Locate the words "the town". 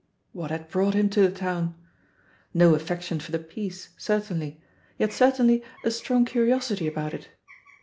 1.21-1.75